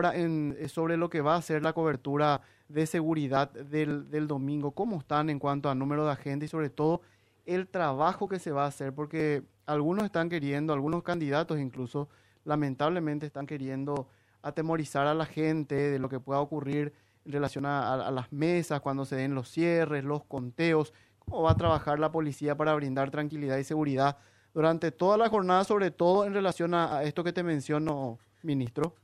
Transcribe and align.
ahora 0.00 0.18
en, 0.18 0.56
sobre 0.68 0.96
lo 0.96 1.10
que 1.10 1.20
va 1.20 1.36
a 1.36 1.42
ser 1.42 1.62
la 1.62 1.72
cobertura 1.72 2.40
de 2.68 2.86
seguridad 2.86 3.50
del, 3.50 4.10
del 4.10 4.26
domingo. 4.26 4.72
¿Cómo 4.72 4.98
están 4.98 5.30
en 5.30 5.38
cuanto 5.38 5.68
a 5.68 5.74
número 5.74 6.04
de 6.04 6.12
agentes 6.12 6.48
y 6.48 6.50
sobre 6.50 6.70
todo 6.70 7.02
el 7.46 7.68
trabajo 7.68 8.28
que 8.28 8.38
se 8.38 8.52
va 8.52 8.64
a 8.64 8.68
hacer? 8.68 8.94
Porque 8.94 9.42
algunos 9.66 10.04
están 10.04 10.28
queriendo, 10.28 10.72
algunos 10.72 11.02
candidatos 11.02 11.58
incluso, 11.58 12.08
lamentablemente 12.44 13.26
están 13.26 13.46
queriendo 13.46 14.08
atemorizar 14.42 15.06
a 15.06 15.14
la 15.14 15.26
gente 15.26 15.74
de 15.74 15.98
lo 15.98 16.08
que 16.08 16.20
pueda 16.20 16.40
ocurrir 16.40 16.92
en 17.24 17.32
relación 17.32 17.66
a, 17.66 18.10
las 18.10 18.32
mesas, 18.32 18.80
cuando 18.80 19.04
se 19.04 19.16
den 19.16 19.34
los 19.34 19.50
cierres, 19.50 20.04
los 20.04 20.24
conteos, 20.24 20.94
cómo 21.18 21.42
va 21.42 21.52
a 21.52 21.56
trabajar 21.56 21.98
la 21.98 22.10
policía 22.10 22.56
para 22.56 22.74
brindar 22.74 23.10
tranquilidad 23.10 23.58
y 23.58 23.64
seguridad 23.64 24.16
durante 24.54 24.90
toda 24.90 25.18
la 25.18 25.28
jornada, 25.28 25.64
sobre 25.64 25.90
todo 25.90 26.24
en 26.24 26.32
relación 26.32 26.72
a, 26.74 27.02
esto 27.02 27.22
que 27.22 27.32
te 27.32 27.42
menciono, 27.42 28.18
ministro. 28.42 28.94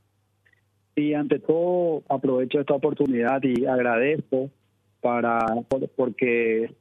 Y 0.97 1.13
ante 1.13 1.37
todo 1.37 2.01
aprovecho 2.09 2.59
esta 2.59 2.73
oportunidad 2.73 3.43
y 3.43 3.67
agradezco 3.67 4.49
para 4.99 5.45
porque 5.95 6.73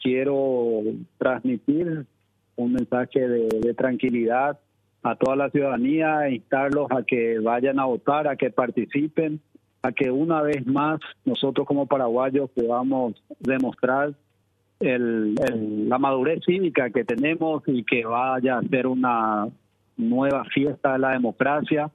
quiero 0.00 0.82
transmitir 1.18 2.06
un 2.54 2.72
mensaje 2.72 3.26
de 3.26 3.74
tranquilidad 3.74 4.60
a 5.02 5.16
toda 5.16 5.34
la 5.34 5.50
ciudadanía, 5.50 6.28
instarlos 6.30 6.86
a 6.92 7.02
que 7.02 7.40
vayan 7.40 7.80
a 7.80 7.86
votar, 7.86 8.28
a 8.28 8.36
que 8.36 8.50
participen, 8.50 9.40
a 9.82 9.90
que 9.90 10.12
una 10.12 10.42
vez 10.42 10.64
más 10.64 11.00
nosotros 11.24 11.66
como 11.66 11.86
paraguayos 11.86 12.48
podamos 12.50 13.20
demostrar 13.40 14.14
la 14.78 15.98
madurez 15.98 16.44
cívica 16.46 16.90
que 16.90 17.04
tenemos 17.04 17.64
y 17.66 17.82
que 17.82 18.04
vaya 18.04 18.58
a 18.58 18.62
ser 18.62 18.86
una 18.86 19.48
nueva 19.96 20.44
fiesta 20.44 20.92
de 20.92 20.98
la 21.00 21.10
democracia, 21.10 21.90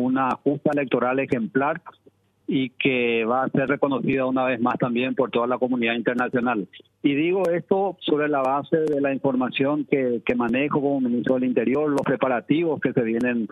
una 0.00 0.30
justa 0.36 0.70
electoral 0.72 1.20
ejemplar 1.20 1.80
y 2.46 2.70
que 2.70 3.24
va 3.24 3.44
a 3.44 3.48
ser 3.48 3.68
reconocida 3.68 4.26
una 4.26 4.44
vez 4.44 4.60
más 4.60 4.76
también 4.76 5.14
por 5.14 5.30
toda 5.30 5.46
la 5.46 5.58
comunidad 5.58 5.94
internacional. 5.94 6.66
Y 7.02 7.14
digo 7.14 7.48
esto 7.48 7.96
sobre 8.00 8.28
la 8.28 8.42
base 8.42 8.76
de 8.76 9.00
la 9.00 9.14
información 9.14 9.86
que, 9.88 10.20
que 10.26 10.34
manejo 10.34 10.80
como 10.80 11.00
ministro 11.00 11.36
del 11.36 11.44
Interior, 11.44 11.88
los 11.88 12.02
preparativos 12.02 12.80
que 12.80 12.92
se 12.92 13.02
vienen 13.02 13.46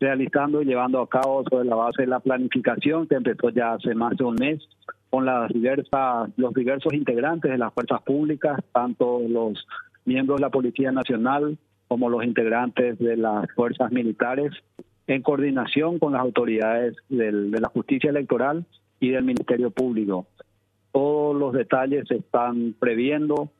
realizando 0.00 0.62
y 0.62 0.64
llevando 0.64 1.02
a 1.02 1.08
cabo 1.08 1.44
sobre 1.50 1.66
la 1.66 1.76
base 1.76 2.02
de 2.02 2.08
la 2.08 2.20
planificación 2.20 3.06
que 3.06 3.16
empezó 3.16 3.50
ya 3.50 3.74
hace 3.74 3.94
más 3.94 4.16
de 4.16 4.24
un 4.24 4.36
mes 4.36 4.66
con 5.10 5.26
las 5.26 5.52
diversas, 5.52 6.30
los 6.36 6.54
diversos 6.54 6.94
integrantes 6.94 7.50
de 7.50 7.58
las 7.58 7.74
fuerzas 7.74 8.00
públicas, 8.02 8.58
tanto 8.72 9.20
los 9.28 9.66
miembros 10.06 10.38
de 10.38 10.46
la 10.46 10.50
Policía 10.50 10.92
Nacional 10.92 11.58
como 11.88 12.08
los 12.08 12.24
integrantes 12.24 12.98
de 12.98 13.16
las 13.16 13.52
fuerzas 13.54 13.92
militares 13.92 14.52
en 15.14 15.22
coordinación 15.22 15.98
con 15.98 16.12
las 16.12 16.22
autoridades 16.22 16.96
de 17.08 17.32
la 17.32 17.68
justicia 17.68 18.10
electoral 18.10 18.64
y 19.00 19.10
del 19.10 19.24
Ministerio 19.24 19.70
Público. 19.70 20.26
Todos 20.92 21.36
los 21.36 21.52
detalles 21.52 22.06
se 22.06 22.16
están 22.16 22.74
previendo 22.78 23.50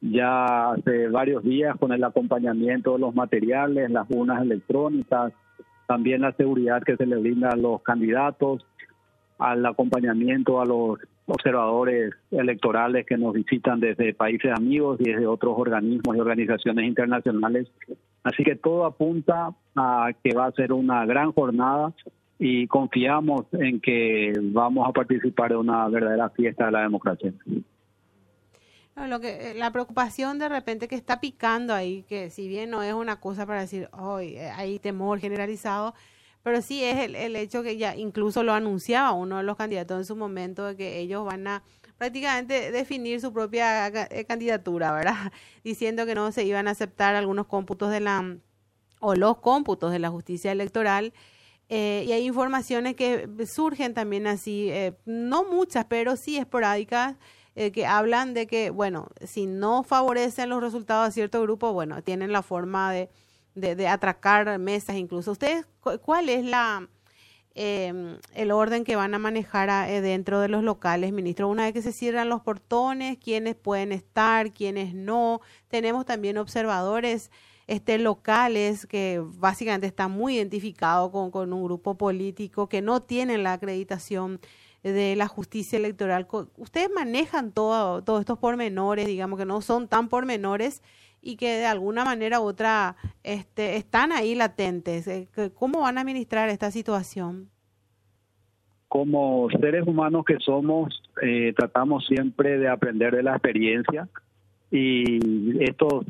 ya 0.00 0.72
hace 0.72 1.08
varios 1.08 1.44
días 1.44 1.76
con 1.78 1.92
el 1.92 2.02
acompañamiento 2.02 2.94
de 2.94 2.98
los 2.98 3.14
materiales, 3.14 3.90
las 3.90 4.06
urnas 4.10 4.42
electrónicas, 4.42 5.32
también 5.86 6.22
la 6.22 6.32
seguridad 6.32 6.82
que 6.82 6.96
se 6.96 7.06
le 7.06 7.16
brinda 7.16 7.50
a 7.50 7.56
los 7.56 7.82
candidatos, 7.82 8.66
al 9.38 9.64
acompañamiento 9.64 10.60
a 10.60 10.66
los 10.66 10.98
observadores 11.26 12.14
electorales 12.30 13.04
que 13.04 13.16
nos 13.16 13.34
visitan 13.34 13.80
desde 13.80 14.14
países 14.14 14.52
amigos 14.52 15.00
y 15.00 15.10
desde 15.10 15.26
otros 15.26 15.54
organismos 15.58 16.16
y 16.16 16.20
organizaciones 16.20 16.86
internacionales. 16.86 17.68
Así 18.22 18.44
que 18.44 18.56
todo 18.56 18.84
apunta 18.84 19.50
a 19.74 20.10
que 20.22 20.34
va 20.34 20.46
a 20.46 20.52
ser 20.52 20.72
una 20.72 21.04
gran 21.04 21.32
jornada 21.32 21.92
y 22.38 22.66
confiamos 22.66 23.46
en 23.52 23.80
que 23.80 24.32
vamos 24.40 24.88
a 24.88 24.92
participar 24.92 25.50
de 25.50 25.56
una 25.56 25.88
verdadera 25.88 26.30
fiesta 26.30 26.66
de 26.66 26.72
la 26.72 26.82
democracia. 26.82 27.32
lo 28.96 29.20
que, 29.20 29.50
eh, 29.50 29.54
la 29.54 29.70
preocupación 29.72 30.38
de 30.38 30.48
repente 30.48 30.88
que 30.88 30.94
está 30.94 31.20
picando 31.20 31.74
ahí, 31.74 32.04
que 32.08 32.30
si 32.30 32.48
bien 32.48 32.70
no 32.70 32.82
es 32.82 32.94
una 32.94 33.20
cosa 33.20 33.46
para 33.46 33.60
decir, 33.60 33.88
hoy 33.92 34.36
hay 34.36 34.78
temor 34.78 35.18
generalizado, 35.18 35.94
pero 36.46 36.62
sí 36.62 36.84
es 36.84 36.98
el, 36.98 37.16
el 37.16 37.34
hecho 37.34 37.64
que 37.64 37.76
ya 37.76 37.96
incluso 37.96 38.44
lo 38.44 38.52
anunciaba 38.52 39.10
uno 39.10 39.38
de 39.38 39.42
los 39.42 39.56
candidatos 39.56 39.98
en 39.98 40.04
su 40.04 40.14
momento 40.14 40.64
de 40.64 40.76
que 40.76 41.00
ellos 41.00 41.24
van 41.24 41.44
a 41.48 41.64
prácticamente 41.98 42.70
definir 42.70 43.20
su 43.20 43.32
propia 43.32 43.88
eh, 43.88 44.24
candidatura, 44.26 44.92
¿verdad? 44.92 45.32
Diciendo 45.64 46.06
que 46.06 46.14
no 46.14 46.30
se 46.30 46.44
iban 46.44 46.68
a 46.68 46.70
aceptar 46.70 47.16
algunos 47.16 47.48
cómputos 47.48 47.90
de 47.90 47.98
la 47.98 48.36
o 49.00 49.16
los 49.16 49.38
cómputos 49.38 49.90
de 49.90 49.98
la 49.98 50.10
justicia 50.10 50.52
electoral. 50.52 51.12
Eh, 51.68 52.04
y 52.06 52.12
hay 52.12 52.24
informaciones 52.24 52.94
que 52.94 53.28
surgen 53.44 53.92
también 53.92 54.28
así, 54.28 54.70
eh, 54.70 54.94
no 55.04 55.42
muchas, 55.42 55.86
pero 55.86 56.14
sí 56.14 56.36
esporádicas, 56.36 57.16
que 57.56 57.86
hablan 57.86 58.34
de 58.34 58.46
que, 58.46 58.70
bueno, 58.70 59.08
si 59.24 59.46
no 59.46 59.82
favorecen 59.82 60.50
los 60.50 60.62
resultados 60.62 61.08
de 61.08 61.12
cierto 61.12 61.42
grupo, 61.42 61.72
bueno, 61.72 62.02
tienen 62.04 62.30
la 62.30 62.42
forma 62.42 62.92
de 62.92 63.08
de, 63.56 63.88
atracar 63.88 64.58
mesas 64.58 64.96
incluso. 64.96 65.32
¿Ustedes 65.32 65.66
cuál 66.02 66.28
es 66.28 66.44
la 66.44 66.88
em, 67.54 68.18
el 68.34 68.52
orden 68.52 68.84
que 68.84 68.96
van 68.96 69.14
a 69.14 69.18
manejar 69.18 69.90
eh, 69.90 70.00
dentro 70.00 70.40
de 70.40 70.48
los 70.48 70.62
locales, 70.62 71.12
ministro? 71.12 71.48
Una 71.48 71.64
vez 71.64 71.72
que 71.72 71.82
se 71.82 71.92
cierran 71.92 72.28
los 72.28 72.42
portones, 72.42 73.18
quiénes 73.18 73.56
pueden 73.56 73.92
estar, 73.92 74.52
quiénes 74.52 74.94
no. 74.94 75.40
Tenemos 75.68 76.04
también 76.06 76.38
observadores 76.38 77.30
este, 77.66 77.98
locales 77.98 78.86
que 78.86 79.20
básicamente 79.24 79.86
están 79.86 80.12
muy 80.12 80.36
identificados 80.36 81.10
con, 81.10 81.30
con 81.30 81.52
un 81.52 81.64
grupo 81.64 81.96
político 81.96 82.68
que 82.68 82.82
no 82.82 83.02
tienen 83.02 83.42
la 83.42 83.54
acreditación 83.54 84.40
de 84.82 85.16
la 85.16 85.26
justicia 85.26 85.78
electoral. 85.78 86.28
Ustedes 86.56 86.90
manejan 86.94 87.52
todo, 87.52 88.02
todos 88.02 88.20
estos 88.20 88.38
pormenores, 88.38 89.06
digamos 89.06 89.38
que 89.38 89.44
no 89.44 89.60
son 89.60 89.88
tan 89.88 90.08
pormenores 90.08 90.82
y 91.26 91.36
que 91.36 91.56
de 91.56 91.66
alguna 91.66 92.04
manera 92.04 92.40
u 92.40 92.44
otra 92.44 92.94
este, 93.24 93.76
están 93.76 94.12
ahí 94.12 94.36
latentes. 94.36 95.08
Eh, 95.08 95.28
¿Cómo 95.56 95.80
van 95.80 95.98
a 95.98 96.02
administrar 96.02 96.48
esta 96.50 96.70
situación? 96.70 97.48
Como 98.86 99.48
seres 99.60 99.84
humanos 99.88 100.24
que 100.24 100.36
somos, 100.38 101.02
eh, 101.20 101.52
tratamos 101.58 102.06
siempre 102.06 102.58
de 102.58 102.68
aprender 102.68 103.16
de 103.16 103.24
la 103.24 103.32
experiencia 103.32 104.08
y 104.70 105.64
estos 105.64 106.04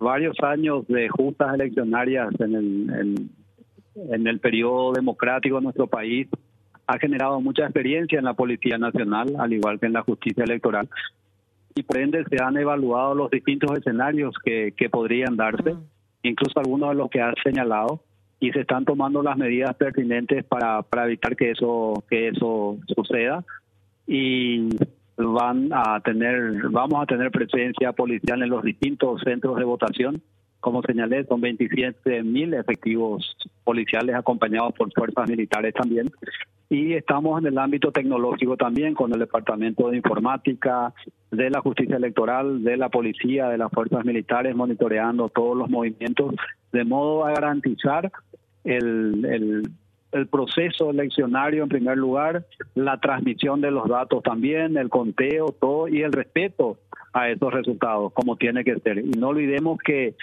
varios 0.00 0.34
años 0.42 0.86
de 0.88 1.10
justas 1.10 1.52
eleccionarias 1.52 2.30
en 2.40 2.54
el, 2.54 3.30
en 3.94 4.26
el 4.26 4.40
periodo 4.40 4.92
democrático 4.92 5.56
de 5.56 5.62
nuestro 5.64 5.86
país 5.86 6.26
ha 6.86 6.98
generado 6.98 7.38
mucha 7.42 7.64
experiencia 7.64 8.18
en 8.18 8.24
la 8.24 8.32
Policía 8.32 8.78
Nacional, 8.78 9.34
al 9.38 9.52
igual 9.52 9.78
que 9.78 9.86
en 9.86 9.92
la 9.92 10.02
justicia 10.02 10.44
electoral 10.44 10.88
y 11.74 11.82
por 11.82 11.98
ende 11.98 12.24
se 12.28 12.42
han 12.42 12.56
evaluado 12.56 13.14
los 13.14 13.30
distintos 13.30 13.76
escenarios 13.76 14.34
que, 14.44 14.72
que 14.76 14.90
podrían 14.90 15.36
darse, 15.36 15.74
incluso 16.22 16.58
algunos 16.58 16.90
de 16.90 16.96
los 16.96 17.10
que 17.10 17.20
has 17.20 17.34
señalado, 17.42 18.02
y 18.40 18.50
se 18.50 18.60
están 18.60 18.84
tomando 18.84 19.22
las 19.22 19.36
medidas 19.36 19.74
pertinentes 19.76 20.44
para, 20.44 20.82
para 20.82 21.04
evitar 21.04 21.36
que 21.36 21.52
eso 21.52 22.02
que 22.10 22.28
eso 22.28 22.76
suceda. 22.88 23.44
Y 24.06 24.68
van 25.16 25.70
a 25.72 26.00
tener 26.00 26.68
vamos 26.70 27.00
a 27.00 27.06
tener 27.06 27.30
presencia 27.30 27.92
policial 27.92 28.42
en 28.42 28.50
los 28.50 28.64
distintos 28.64 29.20
centros 29.22 29.56
de 29.56 29.64
votación. 29.64 30.20
Como 30.58 30.82
señalé 30.82 31.24
son 31.24 31.40
27 31.40 32.24
mil 32.24 32.54
efectivos 32.54 33.36
policiales 33.62 34.16
acompañados 34.16 34.74
por 34.74 34.92
fuerzas 34.92 35.28
militares 35.28 35.72
también. 35.74 36.10
Y 36.68 36.94
estamos 36.94 37.40
en 37.40 37.46
el 37.46 37.58
ámbito 37.58 37.92
tecnológico 37.92 38.56
también 38.56 38.94
con 38.94 39.12
el 39.12 39.20
Departamento 39.20 39.88
de 39.88 39.98
Informática, 39.98 40.92
de 41.32 41.48
la 41.48 41.60
Justicia 41.60 41.96
Electoral, 41.96 42.62
de 42.62 42.76
la 42.76 42.90
Policía, 42.90 43.48
de 43.48 43.56
las 43.56 43.72
Fuerzas 43.72 44.04
Militares, 44.04 44.54
monitoreando 44.54 45.30
todos 45.30 45.56
los 45.56 45.68
movimientos, 45.70 46.34
de 46.72 46.84
modo 46.84 47.24
a 47.24 47.32
garantizar 47.32 48.12
el, 48.64 49.64
el, 50.12 50.26
proceso 50.28 50.90
eleccionario 50.90 51.62
en 51.62 51.70
primer 51.70 51.96
lugar, 51.96 52.44
la 52.74 53.00
transmisión 53.00 53.62
de 53.62 53.70
los 53.70 53.88
datos 53.88 54.22
también, 54.22 54.76
el 54.76 54.90
conteo, 54.90 55.56
todo 55.58 55.88
y 55.88 56.02
el 56.02 56.12
respeto 56.12 56.76
a 57.14 57.30
esos 57.30 57.52
resultados, 57.52 58.12
como 58.12 58.36
tiene 58.36 58.62
que 58.62 58.78
ser. 58.80 58.98
Y 58.98 59.12
no 59.12 59.28
olvidemos 59.28 59.78
que 59.78 60.14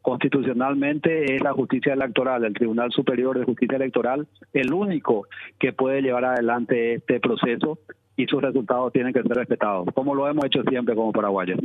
constitucionalmente 0.00 1.36
es 1.36 1.42
la 1.42 1.52
justicia 1.52 1.92
electoral, 1.92 2.42
el 2.42 2.54
Tribunal 2.54 2.90
Superior 2.90 3.38
de 3.38 3.44
Justicia 3.44 3.76
Electoral, 3.76 4.26
el 4.54 4.72
único 4.72 5.26
que 5.58 5.74
puede 5.74 6.00
llevar 6.00 6.24
adelante 6.24 6.94
este 6.94 7.20
proceso 7.20 7.78
y 8.16 8.26
sus 8.26 8.42
resultados 8.42 8.92
tienen 8.92 9.12
que 9.12 9.22
ser 9.22 9.32
respetados, 9.32 9.88
como 9.94 10.14
lo 10.14 10.28
hemos 10.28 10.44
hecho 10.44 10.62
siempre 10.62 10.94
como 10.94 11.12
paraguayos. 11.12 11.58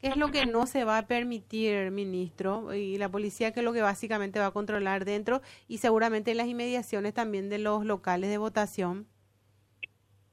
¿Qué 0.00 0.08
es 0.08 0.16
lo 0.16 0.28
que 0.28 0.46
no 0.46 0.66
se 0.66 0.84
va 0.84 0.98
a 0.98 1.06
permitir, 1.06 1.92
ministro? 1.92 2.74
Y 2.74 2.98
la 2.98 3.08
policía, 3.08 3.52
que 3.52 3.60
es 3.60 3.64
lo 3.64 3.72
que 3.72 3.82
básicamente 3.82 4.40
va 4.40 4.46
a 4.46 4.50
controlar 4.50 5.04
dentro 5.04 5.42
y 5.68 5.78
seguramente 5.78 6.34
las 6.34 6.48
inmediaciones 6.48 7.14
también 7.14 7.48
de 7.48 7.58
los 7.58 7.84
locales 7.84 8.28
de 8.28 8.38
votación. 8.38 9.06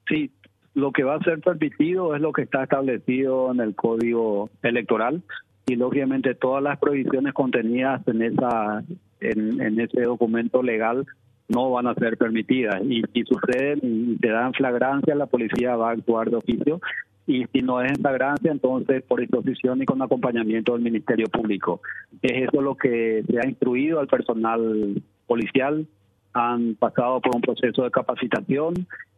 Sí, 0.08 0.32
lo 0.74 0.92
que 0.92 1.04
va 1.04 1.16
a 1.16 1.24
ser 1.24 1.40
permitido 1.42 2.16
es 2.16 2.22
lo 2.22 2.34
que 2.34 2.42
está 2.42 2.64
establecido 2.64 3.52
en 3.52 3.60
el 3.60 3.76
Código 3.76 4.50
Electoral 4.64 5.22
y 5.68 5.76
lógicamente 5.76 6.34
todas 6.34 6.64
las 6.64 6.80
prohibiciones 6.80 7.34
contenidas 7.34 8.02
en 8.08 8.24
esa 8.24 8.84
en, 9.22 9.80
ese 9.80 10.02
documento 10.02 10.64
legal 10.64 11.06
no 11.50 11.72
van 11.72 11.88
a 11.88 11.96
ser 11.96 12.18
permitidas. 12.18 12.82
Y 12.84 13.02
si 13.14 13.24
suceden 13.24 13.80
y 13.84 14.16
te 14.18 14.30
dan 14.30 14.54
flagrancia, 14.54 15.16
la 15.16 15.26
policía 15.26 15.76
va 15.76 15.90
a 15.90 15.94
actuar 15.94 16.30
de 16.30 16.38
oficio. 16.38 16.80
Y 17.28 17.46
si 17.54 17.62
no 17.62 17.82
es 17.82 17.92
en 17.92 18.02
flagrancia, 18.02 18.52
entonces 18.52 19.04
por 19.04 19.20
disposición 19.20 19.82
y 19.82 19.86
con 19.86 20.02
acompañamiento 20.02 20.74
del 20.74 20.82
Ministerio 20.82 21.28
Público. 21.28 21.82
Es 22.22 22.48
eso 22.48 22.62
lo 22.62 22.76
que 22.76 23.24
se 23.28 23.40
ha 23.40 23.48
instruido 23.48 24.00
al 24.00 24.08
personal 24.08 25.02
policial. 25.28 25.86
Han 26.34 26.76
pasado 26.76 27.20
por 27.22 27.36
un 27.36 27.42
proceso 27.42 27.84
de 27.84 27.92
capacitación 27.92 28.74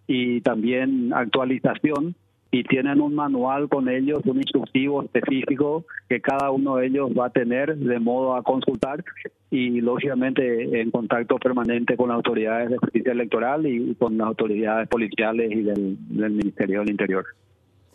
y 0.08 0.42
también 0.42 1.14
actualización 1.14 2.16
y 2.54 2.64
tienen 2.66 3.00
un 3.00 3.16
manual 3.16 3.70
con 3.70 3.88
ellos, 3.88 4.22
un 4.26 4.38
instructivo 4.38 5.04
específico 5.04 5.86
que 6.10 6.20
cada 6.20 6.52
uno 6.52 6.76
de 6.76 6.88
ellos 6.88 7.10
va 7.18 7.28
a 7.28 7.30
tener 7.30 7.78
de 7.78 8.00
modo 8.00 8.36
a 8.36 8.44
consultar 8.44 9.04
y 9.50 9.80
lógicamente 9.80 10.82
en 10.82 10.92
contacto 10.92 11.38
permanente 11.38 11.96
con 11.96 12.10
las 12.10 12.18
autoridades 12.18 12.70
de 12.70 12.78
justicia 12.78 13.14
electoral 13.14 13.66
y 13.66 13.96
con 13.96 14.18
las 14.18 14.28
autoridades 14.28 14.90
policiales 14.90 15.50
y 15.50 15.62
del, 15.62 15.98
Ministerio 16.10 16.82
del 16.82 16.92
Interior. 16.92 17.26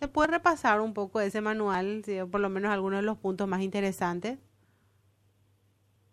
¿Se 0.00 0.08
puede 0.08 0.32
repasar 0.32 0.80
un 0.80 0.94
poco 0.94 1.20
ese 1.20 1.42
manual, 1.42 2.02
por 2.30 2.40
lo 2.40 2.48
menos 2.48 2.70
algunos 2.72 3.00
de 3.00 3.06
los 3.06 3.18
puntos 3.18 3.46
más 3.46 3.60
interesantes? 3.60 4.38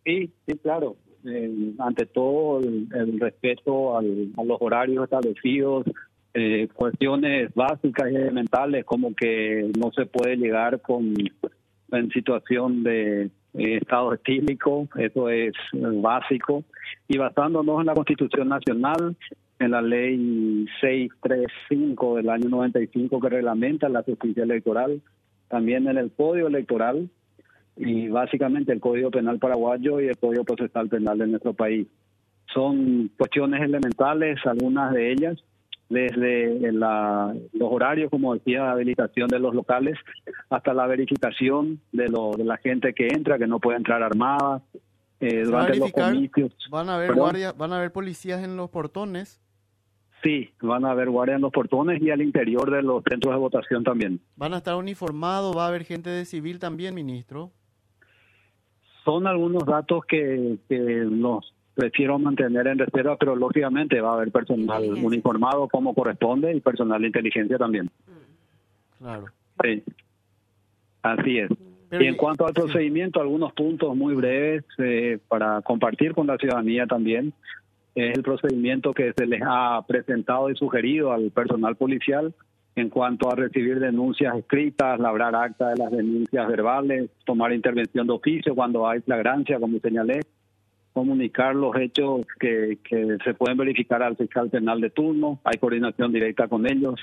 Sí, 0.05 0.33
sí, 0.45 0.57
claro. 0.57 0.97
Eh, 1.25 1.73
ante 1.79 2.05
todo, 2.05 2.59
el, 2.59 3.19
respeto 3.19 3.97
a 3.97 4.01
los 4.01 4.57
horarios 4.59 5.05
establecidos, 5.05 5.85
eh, 6.33 6.67
cuestiones 6.73 7.53
básicas 7.53 8.11
y 8.11 8.15
elementales 8.15 8.85
como 8.85 9.13
que 9.15 9.71
no 9.79 9.91
se 9.91 10.05
puede 10.05 10.35
llegar 10.35 10.81
con 10.81 11.13
en 11.91 12.09
situación 12.09 12.83
de 12.83 13.29
eh, 13.53 13.77
estado 13.77 14.13
estílico, 14.13 14.87
eso 14.97 15.29
es 15.29 15.53
eh, 15.73 15.79
básico, 16.01 16.63
y 17.07 17.17
basándonos 17.17 17.81
en 17.81 17.85
la 17.85 17.93
Constitución 17.93 18.49
Nacional, 18.49 19.15
en 19.59 19.71
la 19.71 19.81
ley 19.81 20.65
635 20.81 22.15
del 22.15 22.29
año 22.29 22.49
95 22.49 23.21
que 23.21 23.29
reglamenta 23.29 23.87
la 23.89 24.01
justicia 24.01 24.43
electoral, 24.43 25.01
también 25.49 25.87
en 25.87 25.97
el 25.97 26.11
Código 26.11 26.47
Electoral 26.47 27.09
y 27.77 28.07
básicamente 28.07 28.73
el 28.73 28.79
Código 28.79 29.11
Penal 29.11 29.37
paraguayo 29.37 30.01
y 30.01 30.07
el 30.07 30.17
Código 30.17 30.43
Procesal 30.43 30.89
Penal 30.89 31.19
de 31.19 31.27
nuestro 31.27 31.53
país. 31.53 31.87
Son 32.51 33.11
cuestiones 33.17 33.61
elementales, 33.61 34.39
algunas 34.45 34.93
de 34.93 35.11
ellas, 35.11 35.43
desde 35.89 36.71
la, 36.71 37.33
los 37.51 37.71
horarios, 37.71 38.09
como 38.09 38.33
decía, 38.33 38.71
habilitación 38.71 39.27
de 39.27 39.39
los 39.39 39.53
locales, 39.53 39.97
hasta 40.49 40.73
la 40.73 40.87
verificación 40.87 41.79
de, 41.91 42.09
lo, 42.09 42.31
de 42.31 42.45
la 42.45 42.57
gente 42.57 42.93
que 42.93 43.07
entra, 43.07 43.37
que 43.37 43.47
no 43.47 43.59
puede 43.59 43.77
entrar 43.77 44.01
armada. 44.01 44.61
Eh, 45.19 45.43
durante 45.45 45.77
los 45.77 45.91
comicios. 45.91 46.51
¿Van 46.69 46.89
a, 46.89 46.95
haber 46.95 47.13
guardias, 47.13 47.55
¿Van 47.57 47.71
a 47.71 47.77
haber 47.77 47.93
policías 47.93 48.43
en 48.43 48.57
los 48.57 48.69
portones? 48.69 49.39
Sí, 50.21 50.49
van 50.61 50.85
a 50.85 50.91
haber 50.91 51.09
guardias 51.09 51.35
en 51.35 51.41
los 51.41 51.51
portones 51.51 52.01
y 52.01 52.09
al 52.09 52.21
interior 52.21 52.71
de 52.71 52.81
los 52.81 53.03
centros 53.09 53.33
de 53.33 53.39
votación 53.39 53.83
también. 53.83 54.21
¿Van 54.35 54.53
a 54.53 54.57
estar 54.57 54.75
uniformados? 54.75 55.55
¿Va 55.55 55.65
a 55.65 55.67
haber 55.67 55.83
gente 55.83 56.09
de 56.09 56.25
civil 56.25 56.59
también, 56.59 56.95
ministro? 56.95 57.51
Son 59.05 59.27
algunos 59.27 59.65
datos 59.65 60.05
que, 60.05 60.57
que 60.67 60.79
nos 60.79 61.53
prefiero 61.73 62.19
mantener 62.19 62.67
en 62.67 62.77
reserva, 62.77 63.17
pero 63.17 63.35
lógicamente 63.35 63.99
va 64.01 64.11
a 64.11 64.13
haber 64.15 64.31
personal 64.31 64.83
uniformado 65.03 65.67
como 65.67 65.93
corresponde 65.93 66.53
y 66.53 66.61
personal 66.61 67.01
de 67.01 67.07
inteligencia 67.07 67.57
también. 67.57 67.89
Claro. 68.99 69.25
Sí, 69.61 69.83
así 71.01 71.39
es. 71.39 71.49
y 71.91 72.05
en 72.05 72.15
cuanto 72.15 72.45
al 72.45 72.53
procedimiento, 72.53 73.21
algunos 73.21 73.53
puntos 73.53 73.95
muy 73.95 74.15
breves 74.15 74.63
eh, 74.77 75.19
para 75.27 75.61
compartir 75.61 76.13
con 76.13 76.27
la 76.27 76.37
ciudadanía 76.37 76.87
también. 76.87 77.33
Es 77.95 78.17
el 78.17 78.23
procedimiento 78.23 78.91
que 78.93 79.13
se 79.13 79.27
les 79.27 79.41
ha 79.45 79.83
presentado 79.87 80.49
y 80.49 80.55
sugerido 80.55 81.11
al 81.11 81.29
personal 81.29 81.75
policial 81.75 82.33
en 82.75 82.89
cuanto 82.89 83.31
a 83.31 83.35
recibir 83.35 83.79
denuncias 83.79 84.35
escritas, 84.35 84.99
labrar 84.99 85.35
acta 85.35 85.69
de 85.69 85.77
las 85.77 85.91
denuncias 85.91 86.47
verbales, 86.47 87.11
tomar 87.23 87.53
intervención 87.53 88.07
de 88.07 88.13
oficio 88.13 88.55
cuando 88.55 88.87
hay 88.87 88.99
flagrancia, 89.01 89.59
como 89.59 89.77
señalé, 89.79 90.21
comunicar 90.93 91.55
los 91.55 91.75
hechos 91.75 92.21
que, 92.39 92.77
que 92.83 93.17
se 93.23 93.33
pueden 93.33 93.57
verificar 93.57 94.03
al 94.03 94.15
fiscal 94.15 94.49
penal 94.49 94.79
de 94.79 94.91
turno, 94.91 95.39
hay 95.43 95.57
coordinación 95.57 96.13
directa 96.13 96.47
con 96.47 96.69
ellos, 96.69 96.99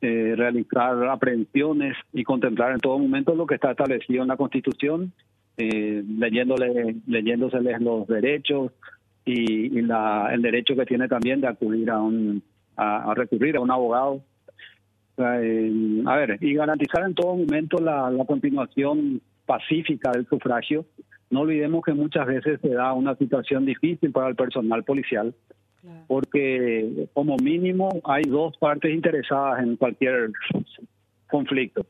eh, 0.00 0.34
realizar 0.36 1.06
aprehensiones 1.08 1.94
y 2.12 2.24
contemplar 2.24 2.72
en 2.72 2.80
todo 2.80 2.98
momento 2.98 3.34
lo 3.34 3.46
que 3.46 3.54
está 3.54 3.70
establecido 3.70 4.22
en 4.22 4.28
la 4.28 4.36
Constitución, 4.36 5.12
eh, 5.58 6.02
leyéndole, 6.18 6.96
leyéndoseles 7.06 7.80
los 7.80 8.06
derechos 8.08 8.72
y, 9.24 9.80
la, 9.82 10.30
el 10.32 10.42
derecho 10.42 10.74
que 10.74 10.86
tiene 10.86 11.06
también 11.06 11.40
de 11.40 11.48
acudir 11.48 11.90
a 11.90 12.00
un 12.00 12.42
a, 12.76 13.12
recurrir 13.14 13.56
a 13.56 13.60
un 13.60 13.70
abogado. 13.70 14.22
Eh, 15.18 16.02
a 16.06 16.16
ver, 16.16 16.38
y 16.40 16.54
garantizar 16.54 17.04
en 17.04 17.14
todo 17.14 17.36
momento 17.36 17.76
la, 17.76 18.10
la 18.10 18.24
continuación 18.24 19.20
pacífica 19.44 20.10
del 20.10 20.26
sufragio 20.26 20.86
no 21.32 21.40
olvidemos 21.40 21.82
que 21.82 21.94
muchas 21.94 22.26
veces 22.26 22.60
se 22.60 22.68
da 22.68 22.92
una 22.92 23.16
situación 23.16 23.64
difícil 23.64 24.12
para 24.12 24.28
el 24.28 24.36
personal 24.36 24.84
policial, 24.84 25.34
porque 26.06 27.08
como 27.14 27.36
mínimo 27.38 27.88
hay 28.04 28.22
dos 28.24 28.56
partes 28.58 28.94
interesadas 28.94 29.62
en 29.62 29.76
cualquier 29.76 30.30
conflicto. 31.28 31.86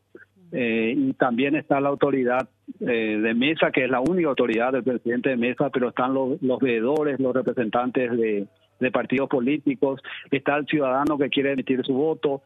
Eh, 0.53 0.95
y 0.97 1.13
también 1.15 1.57
está 1.57 1.81
la 1.81 1.89
autoridad 1.89 2.49
eh, 2.81 3.19
de 3.21 3.35
mesa, 3.35 3.71
que 3.71 3.85
es 3.85 3.91
la 3.91 4.01
única 4.01 4.29
autoridad 4.29 4.73
del 4.73 4.85
presidente 4.85 5.31
de 5.31 5.37
mesa, 5.37 5.71
pero 5.71 5.89
están 5.89 6.15
los, 6.15 6.41
los 6.41 6.61
veedores, 6.61 7.19
los 7.19 7.35
representantes 7.35 8.11
de, 8.13 8.47
de 8.79 8.91
partidos 8.91 9.29
políticos, 9.29 10.01
está 10.31 10.57
el 10.57 10.67
ciudadano 10.67 11.19
que 11.19 11.31
quiere 11.31 11.53
emitir 11.53 11.83
su 11.85 11.95
voto, 11.95 12.43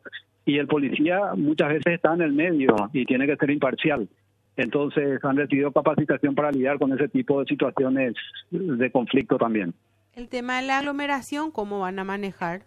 y 0.46 0.58
el 0.58 0.68
policía 0.68 1.34
muchas 1.36 1.68
veces 1.68 1.94
está 1.94 2.14
en 2.14 2.22
el 2.22 2.32
medio 2.32 2.74
y 2.92 3.04
tiene 3.04 3.26
que 3.26 3.36
ser 3.36 3.50
imparcial. 3.50 4.08
Entonces 4.56 5.22
han 5.22 5.36
recibido 5.36 5.70
capacitación 5.70 6.34
para 6.34 6.50
lidiar 6.50 6.78
con 6.78 6.92
ese 6.92 7.08
tipo 7.08 7.40
de 7.40 7.46
situaciones 7.46 8.14
de 8.50 8.90
conflicto 8.90 9.36
también. 9.36 9.74
El 10.14 10.28
tema 10.28 10.60
de 10.60 10.66
la 10.66 10.78
aglomeración, 10.78 11.50
¿cómo 11.50 11.80
van 11.80 11.98
a 11.98 12.04
manejar? 12.04 12.62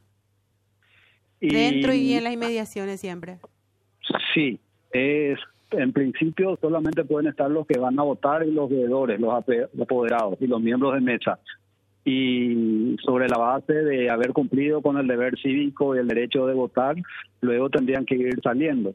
Dentro 1.41 1.93
y 1.93 2.13
en 2.13 2.25
las 2.25 2.33
inmediaciones 2.33 2.99
siempre. 2.99 3.39
Sí, 4.33 4.59
es 4.91 5.39
en 5.71 5.93
principio 5.93 6.57
solamente 6.59 7.03
pueden 7.03 7.29
estar 7.29 7.49
los 7.49 7.65
que 7.65 7.79
van 7.79 7.99
a 7.99 8.03
votar 8.03 8.45
y 8.45 8.51
los 8.51 8.69
veedores, 8.69 9.19
los 9.19 9.33
apoderados 9.33 10.37
y 10.41 10.47
los 10.47 10.61
miembros 10.61 10.93
de 10.93 11.01
mesa. 11.01 11.39
Y 12.05 12.95
sobre 13.03 13.27
la 13.27 13.37
base 13.37 13.73
de 13.73 14.09
haber 14.09 14.33
cumplido 14.33 14.81
con 14.81 14.97
el 14.97 15.07
deber 15.07 15.39
cívico 15.39 15.95
y 15.95 15.99
el 15.99 16.07
derecho 16.07 16.47
de 16.47 16.53
votar, 16.53 16.95
luego 17.41 17.69
tendrían 17.69 18.05
que 18.05 18.15
ir 18.15 18.39
saliendo 18.41 18.93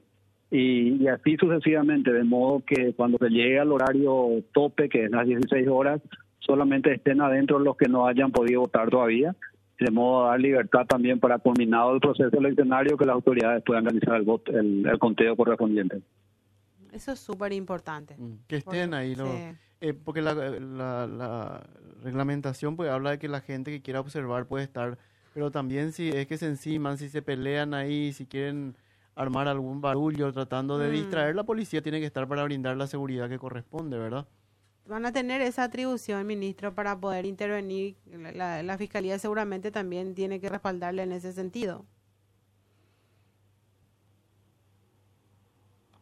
y, 0.57 1.09
así 1.09 1.37
sucesivamente, 1.37 2.13
de 2.13 2.23
modo 2.23 2.63
que 2.65 2.93
cuando 2.95 3.19
se 3.19 3.29
llegue 3.29 3.59
al 3.59 3.73
horario 3.73 4.41
tope, 4.53 4.89
que 4.89 5.07
es 5.07 5.11
las 5.11 5.27
16 5.27 5.67
horas, 5.67 6.01
solamente 6.39 6.95
estén 6.95 7.21
adentro 7.21 7.59
los 7.59 7.77
que 7.77 7.89
no 7.89 8.07
hayan 8.07 8.31
podido 8.31 8.61
votar 8.61 8.89
todavía, 8.89 9.35
de 9.81 9.91
modo 9.91 10.27
a 10.27 10.31
dar 10.31 10.41
libertad 10.41 10.87
también 10.87 11.19
para 11.19 11.39
culminado 11.39 11.93
el 11.93 12.01
proceso 12.01 12.39
eleccionario 12.39 12.97
que 12.97 13.05
las 13.05 13.15
autoridades 13.15 13.65
puedan 13.67 13.85
realizar 13.85 14.15
el, 14.15 14.23
voto, 14.23 14.53
el, 14.57 14.97
conteo 15.01 15.35
correspondiente. 15.35 16.03
Eso 16.93 17.11
es 17.11 17.19
súper 17.19 17.53
importante. 17.53 18.15
Mm, 18.17 18.35
que 18.47 18.57
estén 18.59 18.95
ahí, 18.95 19.17
eh, 19.81 19.93
porque 19.93 20.23
la, 20.23 20.35
la, 20.35 21.09
la, 21.09 21.67
reglamentación 22.05 22.77
pues 22.77 22.91
habla 22.91 23.11
de 23.11 23.19
que 23.19 23.27
la 23.27 23.41
gente 23.41 23.73
que 23.73 23.83
quiera 23.83 23.99
observar 23.99 24.47
puede 24.47 24.63
estar, 24.63 24.99
pero 25.35 25.51
también 25.51 25.91
si 25.91 26.11
es 26.11 26.29
que 26.29 26.39
se 26.39 26.47
enciman, 26.47 26.97
si 26.97 27.09
se 27.09 27.23
pelean 27.23 27.75
ahí, 27.75 28.13
si 28.13 28.25
quieren 28.25 28.77
armar 29.15 29.49
algún 29.49 29.81
barullo 29.81 30.33
tratando 30.33 30.79
de 30.79 30.89
mm. 30.89 30.93
distraer, 30.93 31.35
la 31.35 31.45
policía 31.45 31.83
tiene 31.83 32.01
que 32.01 32.07
estar 32.07 32.27
para 32.27 32.45
brindar 32.45 32.77
la 32.77 32.87
seguridad 32.87 33.29
que 33.29 33.39
corresponde, 33.39 33.99
¿verdad? 33.99 34.27
Van 34.87 35.07
a 35.07 35.13
tener 35.13 35.41
esa 35.41 35.65
atribución, 35.65 36.27
ministro, 36.27 36.75
para 36.75 36.99
poder 36.99 37.25
intervenir. 37.25 37.97
La, 38.05 38.77
fiscalía 38.77 39.19
seguramente 39.19 39.71
también 39.71 40.15
tiene 40.15 40.41
que 40.41 40.51
respaldarle 40.51 41.05
en 41.05 41.13
ese 41.13 41.33
sentido. 41.33 41.87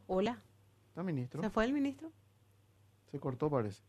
Hola. 0.08 0.42
¿Está 0.88 1.02
ministro? 1.04 1.42
¿Se 1.42 1.50
fue 1.50 1.64
el 1.64 1.72
ministro? 1.72 2.10
Se 3.12 3.20
cortó, 3.20 3.48
parece. 3.48 3.82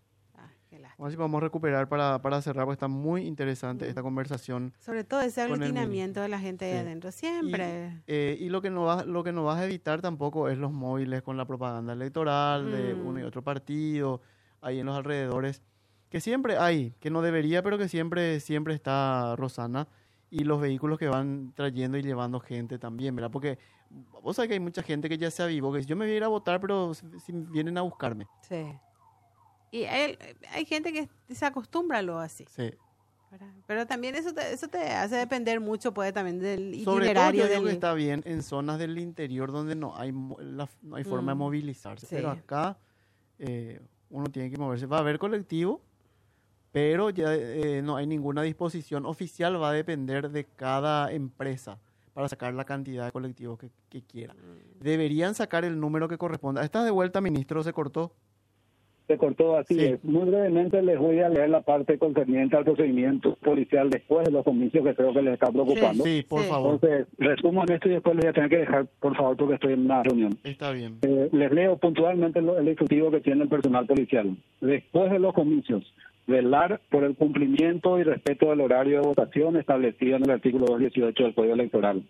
Vamos 0.80 1.00
a 1.00 1.04
ver 1.04 1.12
si 1.12 1.18
podemos 1.18 1.42
recuperar 1.42 1.88
para, 1.88 2.22
para 2.22 2.42
cerrar, 2.42 2.66
porque 2.66 2.76
está 2.76 2.88
muy 2.88 3.26
interesante 3.26 3.88
esta 3.88 4.02
conversación. 4.02 4.74
Sobre 4.80 5.04
todo 5.04 5.22
ese 5.22 5.42
aglutinamiento 5.42 6.22
de 6.22 6.30
la 6.30 6.40
gente 6.40 6.66
ahí 6.66 6.78
adentro, 6.78 7.12
siempre. 7.12 8.02
Eh, 8.08 8.38
y, 8.40 8.50
lo 8.50 8.62
que 8.62 8.70
no 8.70 8.84
va, 8.84 9.04
lo 9.04 9.24
que 9.24 9.32
no 9.32 9.44
vas 9.44 9.60
a 9.60 9.66
evitar 9.66 10.02
tampoco 10.02 10.50
es 10.50 10.58
los 10.58 10.72
móviles 10.72 11.22
con 11.22 11.38
la 11.38 11.46
propaganda 11.46 11.94
electoral 11.94 12.72
de 12.72 12.96
mm. 12.96 13.06
uno 13.08 13.20
y 13.20 13.24
otro 13.24 13.44
partido, 13.44 14.22
ahí 14.62 14.80
en 14.80 14.86
los 14.86 14.96
alrededores, 14.96 15.62
que 16.10 16.22
siempre 16.22 16.58
hay, 16.58 16.94
que 17.00 17.10
no 17.10 17.22
debería, 17.22 17.64
pero 17.64 17.78
que 17.78 17.88
siempre, 17.88 18.40
siempre 18.40 18.74
está 18.74 19.36
Rosana, 19.36 19.88
y 20.30 20.44
los 20.44 20.60
vehículos 20.60 20.98
que 20.98 21.08
van 21.08 21.54
trayendo 21.56 21.98
y 21.98 22.02
llevando 22.02 22.40
gente 22.40 22.80
también, 22.80 23.16
¿verdad? 23.16 23.32
Porque 23.32 23.60
vos 24.22 24.36
sabés 24.36 24.48
que 24.48 24.54
hay 24.56 24.60
mucha 24.60 24.82
gente 24.82 25.08
que 25.08 25.18
ya 25.18 25.30
se 25.30 25.44
avivó, 25.44 25.72
que 25.72 25.84
yo 25.84 25.96
me 25.96 26.06
voy 26.06 26.14
a 26.14 26.18
ir 26.18 26.24
a 26.24 26.28
votar, 26.28 26.60
pero 26.60 26.94
si 26.94 27.32
vienen 27.32 27.78
a 27.78 27.82
buscarme. 27.82 28.26
Sí. 28.42 28.74
Y 29.74 29.86
hay, 29.86 30.18
hay 30.52 30.66
gente 30.66 30.94
que 30.94 31.10
se 31.34 31.46
acostumbra 31.48 31.98
a 31.98 32.02
lo 32.04 32.20
así. 32.20 32.46
Sí. 32.56 32.72
Pero 33.66 33.88
también 33.88 34.14
eso 34.14 34.32
te, 34.32 34.54
eso 34.54 34.68
te 34.68 34.78
hace 34.78 35.16
depender 35.16 35.60
mucho, 35.60 35.92
puede 35.96 36.14
también 36.14 36.38
del 36.40 36.76
Sobre 36.84 36.84
todo 36.84 36.96
itinerario 37.06 37.42
yo 37.46 37.50
digo 37.50 37.62
del... 37.62 37.70
que 37.70 37.74
está 37.74 37.94
bien 37.96 38.22
en 38.26 38.44
zonas 38.44 38.78
del 38.78 39.00
interior 39.00 39.52
donde 39.52 39.74
no 39.76 39.98
hay, 39.98 40.12
la- 40.40 40.70
no 40.84 40.96
hay 40.98 41.04
forma 41.04 41.32
de 41.32 41.36
Mm, 41.36 41.40
movilizarse. 41.40 42.06
sí. 42.06 42.14
Pero 42.16 42.30
acá 42.30 42.78
eh, 43.40 43.82
uno 44.12 44.28
tiene 44.32 44.52
que 44.52 44.58
moverse. 44.58 44.86
Va 44.86 44.98
a 44.98 45.00
haber 45.00 45.18
colectivo, 45.18 45.82
pero 46.72 47.10
ya 47.10 47.34
eh, 47.34 47.82
no 47.84 47.96
hay 47.96 48.06
ninguna 48.06 48.44
disposición 48.44 49.08
oficial. 49.08 49.60
Va 49.60 49.70
a 49.72 49.74
depender 49.74 50.30
de 50.30 50.44
cada 50.46 51.12
empresa 51.12 51.80
para 52.14 52.30
sacar 52.30 52.54
la 52.54 52.66
cantidad 52.66 53.06
de 53.06 53.12
colectivos 53.12 53.58
que, 53.58 53.72
que 53.90 54.04
quiera. 54.04 54.36
Mm. 54.36 54.84
Deberían 54.84 55.34
sacar 55.34 55.66
el 55.66 55.80
número 55.80 56.08
que 56.08 56.20
corresponda. 56.20 56.64
¿Estás 56.64 56.86
de 56.86 56.92
vuelta, 56.92 57.20
ministro? 57.22 57.64
¿Se 57.64 57.74
cortó? 57.74 58.14
Se 59.08 59.18
cortó 59.18 59.58
así. 59.58 59.74
Sí. 59.76 59.86
es. 59.86 60.04
Muy 60.06 60.30
brevemente 60.30 60.82
les 60.82 60.98
voy 60.98 61.20
a 61.20 61.28
leer 61.28 61.50
la 61.50 61.60
parte 61.62 61.98
concerniente 61.98 62.56
al 62.56 62.64
procedimiento 62.64 63.36
policial 63.44 63.90
después 63.90 64.26
de 64.26 64.32
los 64.32 64.46
comicios 64.46 64.86
que 64.86 64.96
creo 64.96 65.14
que 65.14 65.22
les 65.22 65.34
está 65.34 65.52
preocupando. 65.52 66.04
Sí, 66.06 66.24
por 66.28 66.42
Sí. 66.42 66.50
favor. 66.50 66.74
Entonces, 66.76 67.08
resumo 67.18 67.64
en 67.64 67.72
esto 67.74 67.90
y 67.90 67.92
después 67.94 68.16
les 68.16 68.24
voy 68.24 68.30
a 68.30 68.34
tener 68.34 68.50
que 68.50 68.58
dejar, 68.58 68.86
por 69.02 69.16
favor, 69.18 69.36
porque 69.36 69.56
estoy 69.56 69.74
en 69.74 69.82
una 69.86 70.04
reunión. 70.04 70.38
Está 70.46 70.72
bien. 70.72 71.00
Eh, 71.02 71.30
les 71.34 71.52
leo 71.52 71.78
puntualmente 71.78 72.42
lo- 72.42 72.58
el 72.58 72.68
ejecutivo 72.68 73.12
que 73.12 73.20
tiene 73.20 73.44
el 73.44 73.50
personal 73.50 73.86
policial. 73.86 74.38
Después 74.62 75.12
de 75.12 75.20
los 75.20 75.34
comicios, 75.34 75.84
velar 76.26 76.80
por 76.90 77.04
el 77.04 77.16
cumplimiento 77.16 78.00
y 78.00 78.04
respeto 78.04 78.50
del 78.52 78.62
horario 78.62 79.02
de 79.02 79.08
votación 79.08 79.58
establecido 79.58 80.16
en 80.16 80.24
el 80.24 80.30
artículo 80.32 80.66
218 80.68 81.24
del 81.26 81.34
Código 81.34 81.54
Electoral. 81.56 82.04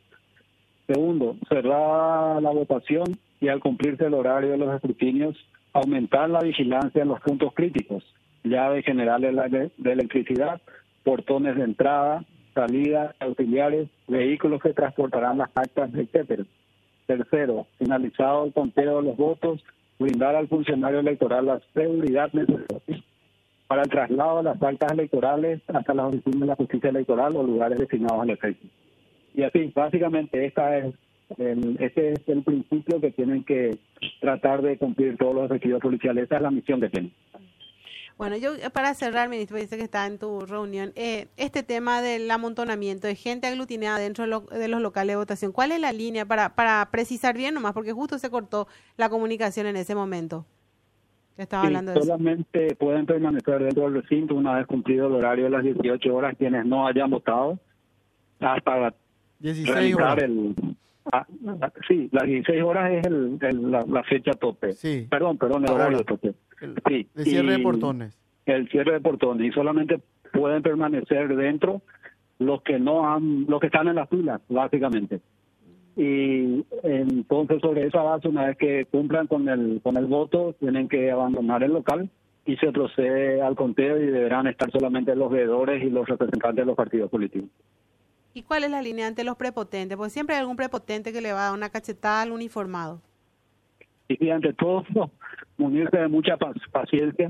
Segundo, 0.85 1.37
cerrar 1.49 2.41
la 2.41 2.49
votación 2.51 3.05
y 3.41 3.47
al 3.47 3.59
cumplirse 3.61 4.05
el 4.05 4.13
horario 4.13 4.51
de 4.51 4.57
los 4.57 4.75
escrutinios, 4.75 5.35
aumentar 5.73 6.29
la 6.29 6.39
vigilancia 6.39 7.01
en 7.01 7.09
los 7.09 7.19
puntos 7.21 7.53
críticos, 7.53 8.03
llaves 8.43 8.85
generales 8.85 9.35
de, 9.77 9.91
electricidad, 9.91 10.61
portones 11.03 11.55
de 11.55 11.63
entrada, 11.63 12.23
salida, 12.53 13.15
auxiliares, 13.19 13.89
vehículos 14.07 14.61
que 14.61 14.73
transportarán 14.73 15.39
las 15.39 15.49
actas, 15.55 15.93
etcétera. 15.93 16.43
Tercero, 17.07 17.67
finalizado 17.79 18.45
el 18.45 18.53
conteo 18.53 18.97
de 18.97 19.09
los 19.09 19.17
votos, 19.17 19.63
brindar 19.99 20.35
al 20.35 20.47
funcionario 20.47 20.99
electoral 20.99 21.47
la 21.47 21.61
seguridad 21.73 22.31
necesaria 22.31 23.03
para 23.67 23.81
el 23.83 23.89
traslado 23.89 24.37
de 24.37 24.43
las 24.43 24.61
actas 24.61 24.91
electorales 24.91 25.61
hasta 25.67 25.93
las 25.93 26.07
oficinas 26.07 26.41
de 26.41 26.45
la 26.45 26.55
justicia 26.55 26.89
electoral 26.89 27.35
o 27.35 27.43
lugares 27.43 27.79
destinados 27.79 28.21
al 28.21 28.29
efecto. 28.29 28.67
Y 29.33 29.43
así, 29.43 29.71
básicamente, 29.73 30.45
esta 30.45 30.77
es 30.77 30.93
el, 31.37 31.77
este 31.79 32.13
es 32.13 32.21
el 32.27 32.43
principio 32.43 32.99
que 33.01 33.11
tienen 33.11 33.43
que 33.43 33.77
tratar 34.21 34.61
de 34.61 34.77
cumplir 34.77 35.17
todos 35.17 35.35
los 35.35 35.45
efectivos 35.45 35.81
policiales. 35.81 36.25
Esa 36.25 36.37
es 36.37 36.41
la 36.41 36.51
misión 36.51 36.79
que 36.81 36.89
tienen. 36.89 37.13
Bueno, 38.17 38.37
yo 38.37 38.53
eh, 38.55 38.69
para 38.71 38.93
cerrar, 38.93 39.27
ministro, 39.27 39.57
dice 39.57 39.75
que 39.75 39.83
está 39.83 40.05
en 40.05 40.19
tu 40.19 40.41
reunión, 40.41 40.91
eh, 40.95 41.27
este 41.35 41.63
tema 41.63 42.01
del 42.01 42.29
amontonamiento 42.29 43.07
de 43.07 43.15
gente 43.15 43.47
aglutinada 43.47 43.97
dentro 43.97 44.23
de, 44.23 44.29
lo- 44.29 44.41
de 44.41 44.67
los 44.67 44.81
locales 44.81 45.13
de 45.13 45.17
votación, 45.17 45.51
¿cuál 45.51 45.71
es 45.71 45.79
la 45.79 45.91
línea 45.91 46.23
para, 46.25 46.53
para 46.55 46.87
precisar 46.91 47.35
bien 47.35 47.55
nomás? 47.55 47.73
Porque 47.73 47.91
justo 47.91 48.19
se 48.19 48.29
cortó 48.29 48.67
la 48.97 49.09
comunicación 49.09 49.65
en 49.65 49.77
ese 49.77 49.95
momento. 49.95 50.45
Estaba 51.37 51.63
Sí, 51.63 51.67
hablando 51.67 51.91
de 51.93 51.97
eso. 51.97 52.05
solamente 52.07 52.75
pueden 52.75 53.07
permanecer 53.07 53.63
dentro 53.63 53.83
del 53.89 54.03
recinto 54.03 54.35
una 54.35 54.57
vez 54.57 54.67
cumplido 54.67 55.07
el 55.07 55.13
horario 55.15 55.45
de 55.45 55.49
las 55.49 55.63
18 55.63 56.15
horas 56.15 56.35
quienes 56.37 56.63
no 56.67 56.85
hayan 56.85 57.09
votado 57.09 57.57
hasta 58.39 58.93
16 59.39 59.73
realizar 59.73 60.01
horas. 60.03 60.23
el... 60.23 60.55
ah, 61.11 61.25
sí, 61.87 62.09
las 62.11 62.23
16 62.23 62.63
horas 62.63 62.91
es 62.91 63.05
el, 63.07 63.37
el- 63.41 63.71
la, 63.71 63.83
la 63.87 64.03
fecha 64.03 64.31
tope. 64.33 64.73
Sí. 64.73 65.07
Perdón, 65.09 65.37
perdón, 65.37 65.65
el 65.65 65.71
horario 65.71 65.97
hora. 65.97 66.05
tope. 66.05 66.33
El- 66.61 66.75
Sí, 66.87 67.07
de 67.13 67.23
cierre 67.23 67.51
de 67.53 67.59
portones. 67.59 68.17
el 68.45 68.69
cierre 68.69 68.93
de 68.93 69.01
portones 69.01 69.47
y 69.47 69.51
solamente 69.51 69.99
pueden 70.31 70.61
permanecer 70.63 71.35
dentro 71.35 71.81
los 72.39 72.61
que 72.63 72.79
no 72.79 73.07
han, 73.13 73.45
los 73.47 73.59
que 73.59 73.67
están 73.67 73.87
en 73.87 73.95
las 73.95 74.09
filas, 74.09 74.41
básicamente. 74.49 75.19
Y 75.95 76.65
entonces 76.81 77.61
sobre 77.61 77.85
esa 77.85 78.01
base, 78.01 78.27
una 78.27 78.47
vez 78.47 78.57
que 78.57 78.85
cumplan 78.85 79.27
con 79.27 79.47
el 79.47 79.79
con 79.83 79.95
el 79.97 80.05
voto, 80.07 80.55
tienen 80.59 80.87
que 80.89 81.11
abandonar 81.11 81.63
el 81.63 81.71
local 81.73 82.09
y 82.45 82.55
se 82.57 82.71
procede 82.71 83.41
al 83.41 83.55
conteo 83.55 84.01
y 84.01 84.07
deberán 84.07 84.47
estar 84.47 84.71
solamente 84.71 85.15
los 85.15 85.31
veedores 85.31 85.83
y 85.83 85.89
los 85.91 86.07
representantes 86.07 86.63
de 86.63 86.65
los 86.65 86.75
partidos 86.75 87.11
políticos. 87.11 87.49
¿Y 88.33 88.41
cuál 88.43 88.63
es 88.63 88.71
la 88.71 88.81
línea 88.81 89.07
ante 89.07 89.23
los 89.23 89.35
prepotentes? 89.37 89.95
Porque 89.97 90.09
siempre 90.09 90.35
hay 90.35 90.41
algún 90.41 90.55
prepotente 90.55 91.13
que 91.13 91.21
le 91.21 91.33
va 91.33 91.41
a 91.41 91.43
dar 91.49 91.53
una 91.53 91.69
cachetada 91.69 92.21
al 92.23 92.31
uniformado. 92.31 93.01
Y 94.07 94.29
ante 94.29 94.53
todo, 94.53 94.83
munirse 95.57 95.97
de 95.97 96.07
mucha 96.07 96.37
pa- 96.37 96.53
paciencia, 96.71 97.29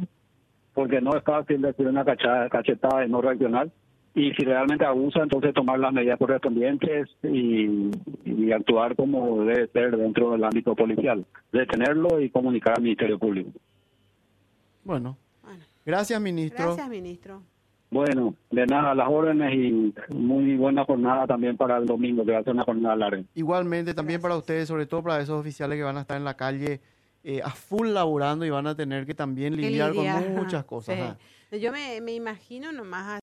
porque 0.74 1.02
no 1.02 1.16
es 1.16 1.24
fácil 1.24 1.62
decir 1.62 1.88
una 1.88 2.04
cachetada 2.06 3.06
y 3.06 3.10
no 3.10 3.22
reaccionar. 3.22 3.70
Y 4.16 4.32
si 4.34 4.46
realmente 4.46 4.86
abusa, 4.86 5.24
entonces 5.24 5.54
tomar 5.56 5.80
las 5.80 5.92
medidas 5.92 6.20
correspondientes 6.20 7.10
y, 7.24 7.90
y 8.26 8.52
actuar 8.52 8.96
como 8.96 9.44
debe 9.44 9.68
ser 9.70 9.98
dentro 9.98 10.32
del 10.32 10.44
ámbito 10.44 10.76
policial. 10.76 11.26
Detenerlo 11.52 12.20
y 12.22 12.30
comunicar 12.30 12.76
al 12.78 12.84
Ministerio 12.84 13.18
Público. 13.18 13.50
Bueno, 14.84 15.18
Bueno, 15.44 15.64
gracias, 15.86 16.22
ministro. 16.22 16.64
gracias, 16.66 16.90
ministro. 16.90 17.42
Bueno, 17.94 18.34
de 18.50 18.66
nada, 18.66 18.92
a 18.92 18.96
las 18.96 19.08
órdenes 19.08 19.54
y 19.54 19.94
muy 20.12 20.58
buena 20.58 20.84
jornada 20.84 21.28
también 21.28 21.56
para 21.56 21.78
el 21.78 21.86
domingo, 21.86 22.26
que 22.26 22.32
va 22.32 22.40
a 22.40 22.44
ser 22.44 22.54
una 22.54 22.64
jornada 22.64 22.96
larga. 22.96 23.24
Igualmente, 23.36 23.94
también 23.94 24.20
para 24.20 24.36
ustedes, 24.36 24.68
sobre 24.68 24.88
todo 24.88 25.04
para 25.04 25.22
esos 25.22 25.40
oficiales 25.40 25.78
que 25.78 25.84
van 25.84 25.98
a 25.98 26.02
estar 26.02 26.18
en 26.18 26.24
la 26.24 26.36
calle 26.36 26.82
eh, 27.24 27.42
a 27.44 27.52
full 27.52 27.90
laburando 27.90 28.46
y 28.46 28.50
van 28.50 28.66
a 28.66 28.76
tener 28.76 29.06
que 29.06 29.14
también 29.14 29.56
lidiar 29.56 29.92
lidiar, 29.92 30.24
con 30.24 30.36
muchas 30.36 30.66
cosas. 30.66 31.18
sí. 31.52 31.60
Yo 31.60 31.72
me, 31.72 32.02
me 32.02 32.14
imagino 32.16 32.72
nomás 32.72 33.22